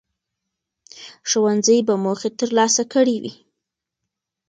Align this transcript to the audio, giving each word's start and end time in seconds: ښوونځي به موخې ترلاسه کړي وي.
ښوونځي 1.29 1.77
به 1.87 1.95
موخې 2.03 2.29
ترلاسه 2.39 2.83
کړي 2.93 3.15
وي. 3.23 3.33